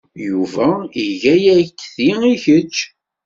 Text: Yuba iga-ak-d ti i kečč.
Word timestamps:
Yuba 0.27 0.67
iga-ak-d 1.05 1.79
ti 1.95 2.09
i 2.31 2.35
kečč. 2.43 2.75